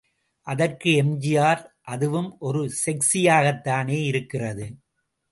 [0.47, 1.61] அதற்கு எம்.ஜி.ஆர்.
[1.81, 4.65] அதுவும் ஒரு செக்ஸியாகத் தானே இருக்கிறது.